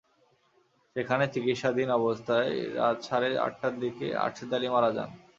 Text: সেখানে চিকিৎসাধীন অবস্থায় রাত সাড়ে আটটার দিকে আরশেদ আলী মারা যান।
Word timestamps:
সেখানে 0.95 1.25
চিকিৎসাধীন 1.33 1.89
অবস্থায় 1.99 2.49
রাত 2.77 2.97
সাড়ে 3.07 3.29
আটটার 3.45 3.73
দিকে 3.83 4.07
আরশেদ 4.23 4.51
আলী 4.53 4.67
মারা 4.73 4.89
যান। 4.97 5.09